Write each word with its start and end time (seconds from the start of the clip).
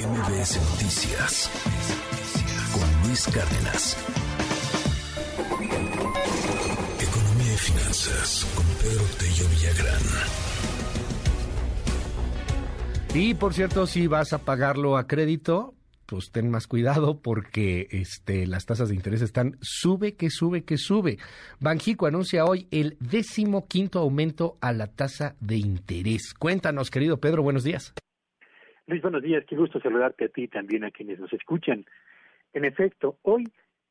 MBS 0.00 0.56
Noticias 0.70 1.50
con 2.72 3.06
Luis 3.06 3.26
Cárdenas. 3.26 3.96
Economía 6.98 7.52
y 7.52 7.58
finanzas 7.58 8.46
con 8.56 8.64
Pedro 8.80 9.04
Tello 9.18 9.48
Villagrán. 9.50 10.02
Y 13.12 13.34
por 13.34 13.52
cierto, 13.52 13.86
si 13.86 14.06
vas 14.06 14.32
a 14.32 14.38
pagarlo 14.38 14.96
a 14.96 15.06
crédito, 15.06 15.74
pues 16.06 16.30
ten 16.30 16.50
más 16.50 16.66
cuidado 16.66 17.20
porque 17.20 17.88
este, 17.90 18.46
las 18.46 18.64
tasas 18.64 18.88
de 18.88 18.94
interés 18.94 19.20
están 19.20 19.58
sube, 19.60 20.14
que 20.14 20.30
sube, 20.30 20.64
que 20.64 20.78
sube. 20.78 21.18
Banjico 21.58 22.06
anuncia 22.06 22.46
hoy 22.46 22.68
el 22.70 22.96
décimo 23.00 23.66
quinto 23.66 23.98
aumento 23.98 24.56
a 24.62 24.72
la 24.72 24.86
tasa 24.86 25.36
de 25.40 25.58
interés. 25.58 26.32
Cuéntanos, 26.32 26.90
querido 26.90 27.20
Pedro, 27.20 27.42
buenos 27.42 27.64
días. 27.64 27.92
Luis, 28.90 29.02
buenos 29.02 29.22
días. 29.22 29.44
Qué 29.44 29.54
gusto 29.54 29.78
saludarte 29.78 30.24
a 30.24 30.28
ti 30.30 30.42
y 30.42 30.48
también 30.48 30.82
a 30.82 30.90
quienes 30.90 31.20
nos 31.20 31.32
escuchan. 31.32 31.86
En 32.52 32.64
efecto, 32.64 33.18
hoy 33.22 33.48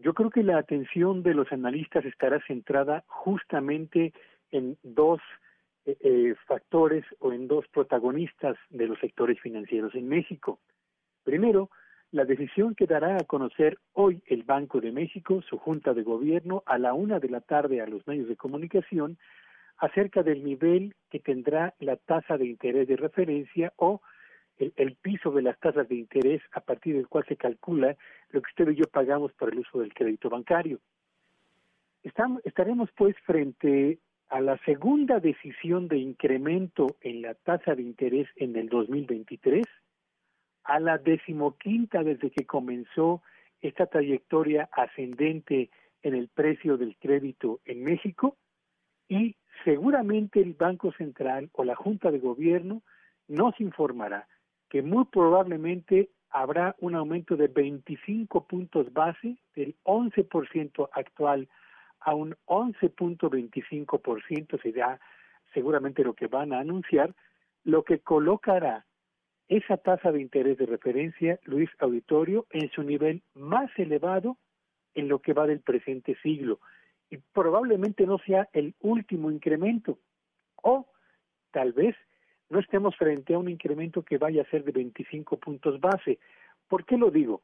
yo 0.00 0.14
creo 0.14 0.30
que 0.30 0.42
la 0.42 0.58
atención 0.58 1.22
de 1.22 1.32
los 1.32 1.52
analistas 1.52 2.04
estará 2.04 2.40
centrada 2.44 3.04
justamente 3.06 4.12
en 4.50 4.76
dos 4.82 5.20
eh, 5.86 5.96
eh, 6.00 6.34
factores 6.44 7.04
o 7.20 7.32
en 7.32 7.46
dos 7.46 7.68
protagonistas 7.68 8.56
de 8.68 8.88
los 8.88 8.98
sectores 8.98 9.38
financieros 9.38 9.94
en 9.94 10.08
México. 10.08 10.58
Primero, 11.22 11.70
la 12.10 12.24
decisión 12.24 12.74
que 12.74 12.88
dará 12.88 13.14
a 13.14 13.26
conocer 13.28 13.78
hoy 13.92 14.20
el 14.26 14.42
Banco 14.42 14.80
de 14.80 14.90
México, 14.90 15.40
su 15.42 15.56
Junta 15.56 15.94
de 15.94 16.02
Gobierno, 16.02 16.64
a 16.66 16.78
la 16.78 16.94
una 16.94 17.20
de 17.20 17.28
la 17.28 17.42
tarde 17.42 17.80
a 17.80 17.86
los 17.86 18.04
medios 18.08 18.26
de 18.26 18.34
comunicación, 18.34 19.18
acerca 19.78 20.24
del 20.24 20.42
nivel 20.42 20.96
que 21.10 21.20
tendrá 21.20 21.74
la 21.78 21.94
tasa 21.94 22.36
de 22.36 22.46
interés 22.46 22.88
de 22.88 22.96
referencia 22.96 23.72
o 23.76 24.00
el, 24.60 24.94
piso 24.96 25.30
de 25.30 25.42
las 25.42 25.58
tasas 25.58 25.88
de 25.88 25.96
interés 25.96 26.42
a 26.52 26.60
partir 26.60 26.94
del 26.94 27.08
cual 27.08 27.24
se 27.26 27.36
calcula 27.36 27.96
lo 28.30 28.42
que 28.42 28.50
usted 28.50 28.72
y 28.72 28.76
yo 28.76 28.84
pagamos 28.84 29.32
por 29.32 29.52
el 29.52 29.60
uso 29.60 29.80
del 29.80 29.94
crédito 29.94 30.28
bancario. 30.28 30.80
Estaremos 32.44 32.90
pues 32.96 33.16
frente 33.26 33.98
a 34.28 34.40
la 34.40 34.58
segunda 34.58 35.18
decisión 35.18 35.88
de 35.88 35.98
incremento 35.98 36.96
en 37.00 37.22
la 37.22 37.34
tasa 37.34 37.74
de 37.74 37.82
interés 37.82 38.28
en 38.36 38.56
el 38.56 38.68
2023 38.68 39.66
a 40.64 40.78
la 40.78 40.98
decimoquinta 40.98 42.02
desde 42.02 42.30
que 42.30 42.46
comenzó 42.46 43.22
esta 43.60 43.86
trayectoria 43.86 44.68
ascendente 44.72 45.70
en 46.02 46.14
el 46.14 46.28
precio 46.28 46.76
del 46.76 46.96
crédito 46.96 47.60
en 47.64 47.82
México 47.82 48.36
y 49.08 49.36
seguramente 49.64 50.40
el 50.40 50.54
Banco 50.54 50.92
Central 50.92 51.50
o 51.52 51.64
la 51.64 51.74
Junta 51.74 52.10
de 52.10 52.18
Gobierno 52.18 52.82
nos 53.26 53.58
informará 53.60 54.28
que 54.70 54.80
muy 54.82 55.04
probablemente 55.04 56.08
habrá 56.30 56.74
un 56.78 56.94
aumento 56.94 57.36
de 57.36 57.48
25 57.48 58.46
puntos 58.46 58.90
base 58.92 59.36
del 59.54 59.74
11% 59.84 60.88
actual 60.92 61.48
a 62.00 62.14
un 62.14 62.36
11.25% 62.46 64.62
será 64.62 65.00
seguramente 65.52 66.04
lo 66.04 66.14
que 66.14 66.28
van 66.28 66.52
a 66.52 66.60
anunciar, 66.60 67.16
lo 67.64 67.82
que 67.82 67.98
colocará 67.98 68.86
esa 69.48 69.76
tasa 69.76 70.12
de 70.12 70.22
interés 70.22 70.56
de 70.58 70.66
referencia, 70.66 71.40
Luis 71.42 71.68
Auditorio, 71.80 72.46
en 72.50 72.70
su 72.70 72.84
nivel 72.84 73.24
más 73.34 73.68
elevado 73.76 74.36
en 74.94 75.08
lo 75.08 75.18
que 75.18 75.32
va 75.32 75.48
del 75.48 75.58
presente 75.60 76.16
siglo. 76.22 76.60
Y 77.10 77.16
probablemente 77.32 78.06
no 78.06 78.18
sea 78.18 78.48
el 78.52 78.76
último 78.78 79.32
incremento. 79.32 79.98
O 80.62 80.86
tal 81.50 81.72
vez 81.72 81.96
no 82.50 82.58
estemos 82.58 82.96
frente 82.96 83.34
a 83.34 83.38
un 83.38 83.48
incremento 83.48 84.02
que 84.02 84.18
vaya 84.18 84.42
a 84.42 84.50
ser 84.50 84.64
de 84.64 84.72
25 84.72 85.38
puntos 85.38 85.80
base. 85.80 86.18
¿Por 86.68 86.84
qué 86.84 86.98
lo 86.98 87.10
digo? 87.10 87.42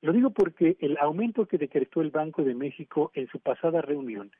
Lo 0.00 0.12
digo 0.12 0.30
porque 0.30 0.76
el 0.80 0.98
aumento 0.98 1.46
que 1.46 1.58
decretó 1.58 2.00
el 2.00 2.10
Banco 2.10 2.42
de 2.42 2.54
México 2.54 3.10
en 3.14 3.28
su 3.28 3.38
pasada 3.40 3.80
reunión, 3.80 4.32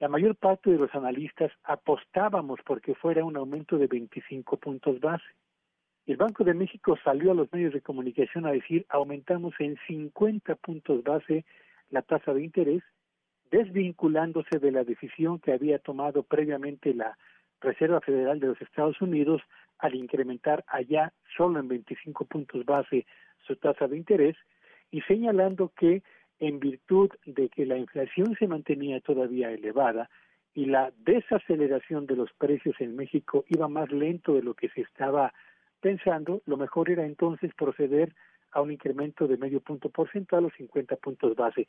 la 0.00 0.08
mayor 0.08 0.36
parte 0.36 0.70
de 0.70 0.78
los 0.78 0.94
analistas 0.94 1.52
apostábamos 1.62 2.60
porque 2.66 2.94
fuera 2.94 3.24
un 3.24 3.36
aumento 3.36 3.78
de 3.78 3.86
25 3.86 4.56
puntos 4.58 5.00
base. 5.00 5.24
El 6.06 6.16
Banco 6.16 6.44
de 6.44 6.54
México 6.54 6.98
salió 7.02 7.30
a 7.30 7.34
los 7.34 7.50
medios 7.52 7.72
de 7.72 7.80
comunicación 7.80 8.44
a 8.46 8.52
decir 8.52 8.84
aumentamos 8.88 9.54
en 9.60 9.78
50 9.86 10.56
puntos 10.56 11.02
base 11.02 11.44
la 11.90 12.02
tasa 12.02 12.34
de 12.34 12.44
interés, 12.44 12.82
desvinculándose 13.50 14.58
de 14.58 14.72
la 14.72 14.84
decisión 14.84 15.38
que 15.38 15.52
había 15.52 15.78
tomado 15.78 16.24
previamente 16.24 16.92
la 16.92 17.16
Reserva 17.64 18.00
Federal 18.00 18.38
de 18.38 18.48
los 18.48 18.60
Estados 18.60 19.00
Unidos 19.00 19.42
al 19.78 19.94
incrementar 19.94 20.64
allá 20.68 21.12
solo 21.36 21.58
en 21.60 21.68
25 21.68 22.24
puntos 22.26 22.64
base 22.64 23.06
su 23.46 23.56
tasa 23.56 23.88
de 23.88 23.96
interés 23.96 24.36
y 24.90 25.00
señalando 25.02 25.72
que 25.76 26.02
en 26.38 26.60
virtud 26.60 27.10
de 27.26 27.48
que 27.48 27.66
la 27.66 27.76
inflación 27.76 28.36
se 28.38 28.46
mantenía 28.46 29.00
todavía 29.00 29.50
elevada 29.50 30.08
y 30.54 30.66
la 30.66 30.92
desaceleración 30.98 32.06
de 32.06 32.16
los 32.16 32.32
precios 32.34 32.76
en 32.80 32.94
México 32.94 33.44
iba 33.48 33.66
más 33.68 33.90
lento 33.90 34.34
de 34.34 34.42
lo 34.42 34.54
que 34.54 34.68
se 34.68 34.82
estaba 34.82 35.32
pensando, 35.80 36.42
lo 36.46 36.56
mejor 36.56 36.90
era 36.90 37.04
entonces 37.04 37.52
proceder 37.54 38.14
a 38.52 38.60
un 38.60 38.70
incremento 38.70 39.26
de 39.26 39.36
medio 39.36 39.60
punto 39.60 39.90
porcentual 39.90 40.44
los 40.44 40.52
50 40.54 40.96
puntos 40.96 41.34
base. 41.34 41.66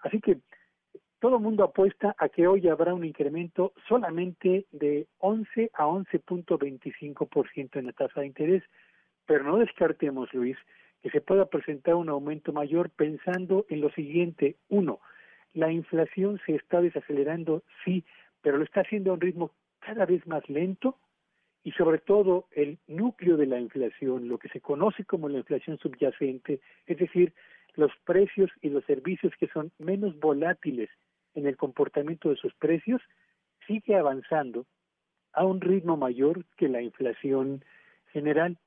Así 0.00 0.20
que 0.20 0.38
todo 1.20 1.36
el 1.36 1.42
mundo 1.42 1.64
apuesta 1.64 2.14
a 2.18 2.28
que 2.28 2.46
hoy 2.46 2.68
habrá 2.68 2.94
un 2.94 3.04
incremento 3.04 3.72
solamente 3.88 4.66
de 4.70 5.08
11 5.18 5.70
a 5.74 5.86
11.25% 5.86 7.76
en 7.76 7.86
la 7.86 7.92
tasa 7.92 8.20
de 8.20 8.26
interés, 8.26 8.62
pero 9.26 9.44
no 9.44 9.58
descartemos, 9.58 10.32
Luis, 10.32 10.56
que 11.02 11.10
se 11.10 11.20
pueda 11.20 11.46
presentar 11.46 11.96
un 11.96 12.08
aumento 12.08 12.52
mayor 12.52 12.90
pensando 12.90 13.66
en 13.68 13.80
lo 13.80 13.90
siguiente. 13.90 14.56
Uno, 14.68 15.00
la 15.54 15.72
inflación 15.72 16.40
se 16.46 16.54
está 16.54 16.80
desacelerando, 16.80 17.62
sí, 17.84 18.04
pero 18.40 18.58
lo 18.58 18.64
está 18.64 18.82
haciendo 18.82 19.10
a 19.10 19.14
un 19.14 19.20
ritmo 19.20 19.50
cada 19.80 20.06
vez 20.06 20.24
más 20.26 20.48
lento 20.48 20.98
y 21.64 21.72
sobre 21.72 21.98
todo 21.98 22.46
el 22.52 22.78
núcleo 22.86 23.36
de 23.36 23.46
la 23.46 23.58
inflación, 23.58 24.28
lo 24.28 24.38
que 24.38 24.48
se 24.48 24.60
conoce 24.60 25.04
como 25.04 25.28
la 25.28 25.38
inflación 25.38 25.78
subyacente, 25.78 26.60
es 26.86 26.96
decir, 26.96 27.32
los 27.74 27.90
precios 28.04 28.50
y 28.62 28.70
los 28.70 28.84
servicios 28.84 29.32
que 29.38 29.48
son 29.48 29.72
menos 29.78 30.18
volátiles 30.18 30.88
en 31.34 31.46
el 31.46 31.56
comportamiento 31.56 32.30
de 32.30 32.36
sus 32.36 32.54
precios, 32.54 33.00
sigue 33.66 33.96
avanzando 33.96 34.66
a 35.32 35.44
un 35.44 35.60
ritmo 35.60 35.96
mayor 35.96 36.44
que 36.56 36.68
la 36.68 36.82
inflación 36.82 37.64
general 38.12 38.58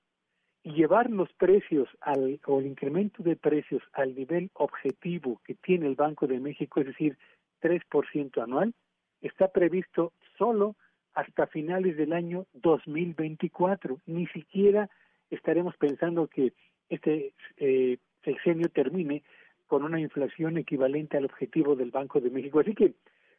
y 0.64 0.74
llevar 0.74 1.10
los 1.10 1.32
precios 1.34 1.90
al, 2.02 2.40
o 2.46 2.60
el 2.60 2.68
incremento 2.68 3.24
de 3.24 3.36
precios 3.36 3.82
al 3.94 4.16
nivel 4.16 4.52
objetivo 4.54 5.42
que 5.44 5.56
tiene 5.56 5.88
el 5.88 5.96
Banco 5.96 6.28
de 6.28 6.40
México, 6.40 6.80
es 6.80 6.88
decir, 6.88 7.18
3% 7.62 8.44
anual, 8.44 8.74
está 9.22 9.48
previsto 9.48 10.14
solo 10.38 10.76
hasta 11.14 11.48
finales 11.48 11.98
del 11.98 12.14
año 12.14 12.46
2024. 12.54 14.00
Ni 14.06 14.28
siquiera 14.28 14.90
estaremos 15.30 15.76
pensando 15.78 16.28
que 16.28 16.54
este 16.90 17.34
eh, 17.58 17.98
sexenio 18.24 18.70
termine 18.70 19.24
con 19.72 19.86
una 19.86 20.02
inflación 20.02 20.58
equivalente 20.58 21.16
al 21.16 21.24
objetivo 21.24 21.78
del 21.78 21.92
Banco 21.92 22.20
de 22.20 22.30
México. 22.30 22.59
Así 22.59 22.76
que 22.76 22.94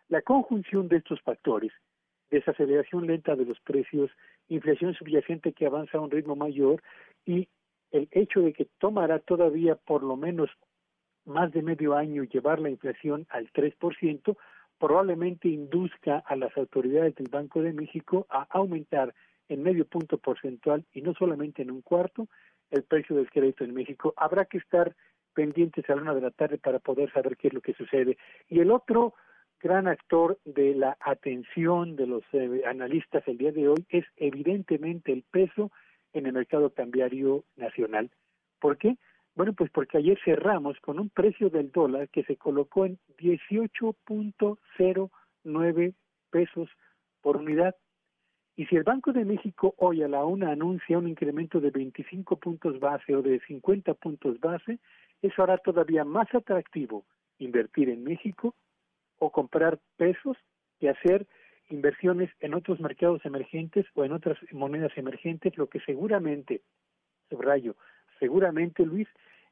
la 0.09 0.23
conjunción 0.23 0.89
de 0.89 0.97
estos 0.97 1.21
factores, 1.21 1.73
desaceleración 2.31 3.07
lenta 3.07 3.37
de 3.37 3.45
los 3.45 3.61
precios, 3.61 4.11
inflación 4.49 4.95
subyacente 4.95 5.53
que 5.53 5.67
avanza 5.67 5.99
a 5.99 6.01
un 6.01 6.11
ritmo 6.11 6.35
mayor 6.35 6.83
y 7.27 7.49
el 7.91 8.09
hecho 8.13 8.41
de 8.41 8.55
que 8.55 8.67
tomará 8.79 9.19
todavía 9.19 9.75
por 9.75 10.03
lo 10.03 10.17
menos 10.17 10.49
más 11.27 11.53
de 11.53 11.61
medio 11.61 11.95
año 11.97 12.23
llevar 12.25 12.61
la 12.61 12.71
inflación 12.71 13.27
al 13.29 13.53
3%, 13.53 14.35
probablemente 14.79 15.49
induzca 15.49 16.21
a 16.25 16.35
las 16.35 16.57
autoridades 16.57 17.15
del 17.17 17.29
Banco 17.29 17.61
de 17.61 17.75
México 17.75 18.27
a 18.31 18.47
aumentar 18.49 19.13
en 19.51 19.63
medio 19.63 19.85
punto 19.85 20.17
porcentual 20.17 20.83
y 20.95 21.03
no 21.03 21.13
solamente 21.13 21.61
en 21.61 21.73
un 21.73 21.83
cuarto 21.83 22.27
el 22.71 22.85
precio 22.85 23.17
del 23.17 23.31
crédito 23.31 23.65
en 23.65 23.75
México. 23.75 24.15
Habrá 24.17 24.47
que 24.47 24.57
estar 24.57 24.97
pendientes 25.35 25.89
a 25.89 25.97
la 25.97 26.03
una 26.03 26.15
de 26.15 26.21
la 26.21 26.31
tarde 26.31 26.59
para 26.59 26.79
poder 26.79 27.13
saber 27.13 27.37
qué 27.37 27.49
es 27.49 27.55
lo 27.55 27.61
que 27.61 27.75
sucede. 27.75 28.17
Y 28.49 28.61
el 28.61 28.71
otro 28.71 29.15
gran 29.61 29.87
actor 29.87 30.39
de 30.45 30.75
la 30.75 30.97
atención 31.01 31.97
de 31.97 32.07
los 32.07 32.23
eh, 32.33 32.63
analistas 32.67 33.23
el 33.27 33.39
día 33.39 33.53
de 33.53 33.69
hoy 33.69 33.87
es 33.89 34.05
evidentemente 34.17 35.13
el 35.13 35.23
peso 35.23 35.71
en 36.13 36.27
el 36.27 36.33
mercado 36.33 36.71
cambiario 36.71 37.45
nacional. 37.57 38.11
¿Por 38.61 38.77
qué? 38.77 38.97
Bueno, 39.35 39.55
pues 39.55 39.71
porque 39.71 39.97
ayer 39.99 40.19
cerramos 40.25 40.79
con 40.81 40.99
un 40.99 41.09
precio 41.09 41.49
del 41.49 41.73
dólar 41.73 42.11
que 42.11 42.23
se 42.25 42.37
colocó 42.37 42.85
en 42.85 42.99
18.09 43.19 45.95
pesos 46.31 46.69
por 47.23 47.39
unidad. 47.39 47.75
Y 48.57 48.67
si 48.67 48.77
el 48.77 48.83
Banco 48.83 49.13
de 49.13 49.25
México 49.25 49.75
hoy 49.79 50.03
a 50.03 50.09
la 50.09 50.25
una 50.25 50.53
anuncia 50.53 50.99
un 50.99 51.09
incremento 51.09 51.61
de 51.61 51.71
25 51.71 52.37
puntos 52.37 52.79
base 52.79 53.15
o 53.15 53.23
de 53.23 53.41
50 53.41 53.95
puntos 53.95 54.39
base, 54.41 54.79
eso 55.23 55.43
hará 55.43 55.57
todavía 55.59 56.05
más 56.05 56.33
atractivo 56.35 57.05
invertir 57.39 57.89
en 57.89 58.05
México 58.05 58.55
o 59.19 59.31
comprar 59.31 59.79
pesos 59.97 60.37
que 60.79 60.91
hacer 60.91 61.27
inversiones 61.71 62.31
en 62.41 62.55
otros 62.55 62.81
mercados 62.81 63.25
emergentes 63.25 63.87
o 63.95 64.05
en 64.05 64.13
otras 64.13 64.37
monedas 64.53 64.93
emergentes, 64.97 65.57
lo 65.57 65.69
que 65.69 65.81
seguramente, 65.81 66.61
subrayo, 67.31 67.77
seguramente, 68.19 68.85
Luis, 68.85 69.09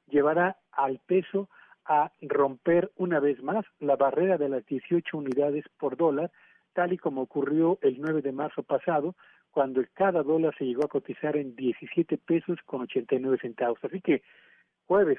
llevará 0.08 0.58
al 0.72 1.00
peso 1.06 1.48
a 1.86 2.12
romper 2.20 2.90
una 2.96 3.20
vez 3.20 3.42
más 3.42 3.64
la 3.78 3.96
barrera 3.96 4.36
de 4.36 4.48
las 4.48 4.66
18 4.66 5.16
unidades 5.16 5.64
por 5.78 5.96
dólar, 5.96 6.30
tal 6.72 6.92
y 6.92 6.98
como 6.98 7.22
ocurrió 7.22 7.78
el 7.82 8.00
9 8.00 8.22
de 8.22 8.32
marzo 8.32 8.62
pasado, 8.62 9.14
cuando 9.50 9.82
cada 9.94 10.22
dólar 10.22 10.54
se 10.56 10.64
llegó 10.64 10.84
a 10.84 10.88
cotizar 10.88 11.36
en 11.36 11.56
17 11.56 12.18
pesos 12.18 12.58
con 12.64 12.82
89 12.82 13.38
centavos. 13.40 13.78
Así 13.82 14.00
que 14.00 14.22
jueves, 14.86 15.18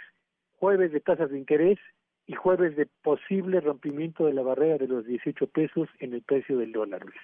jueves 0.54 0.92
de 0.92 1.00
tasas 1.00 1.32
de 1.32 1.38
interés 1.38 1.80
y 2.28 2.34
jueves 2.34 2.76
de 2.76 2.88
posible 3.04 3.60
rompimiento 3.60 4.26
de 4.26 4.34
la 4.34 4.42
barrera 4.42 4.78
de 4.78 4.88
los 4.88 5.06
18 5.06 5.48
pesos 5.48 5.90
en 6.00 6.14
el 6.14 6.22
precio 6.22 6.58
del 6.58 6.72
dólar, 6.72 7.04
Luis. 7.04 7.22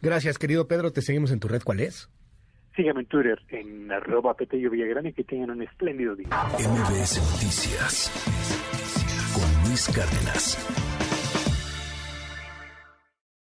Gracias, 0.00 0.38
querido 0.38 0.68
Pedro. 0.68 0.92
Te 0.92 1.02
seguimos 1.02 1.32
en 1.32 1.40
tu 1.40 1.48
red. 1.48 1.62
¿Cuál 1.64 1.80
es? 1.80 2.08
Sígueme 2.76 3.00
en 3.00 3.06
Twitter, 3.06 3.38
en 3.48 3.90
arroba 3.90 4.34
Petello 4.34 4.70
Villagrán 4.70 5.06
y 5.06 5.12
que 5.12 5.24
tengan 5.24 5.50
un 5.50 5.62
espléndido 5.62 6.14
día. 6.14 6.28
MBS 6.28 7.18
Noticias 7.32 8.12
con 9.34 9.68
Luis 9.68 9.86
Cárdenas. 9.94 10.95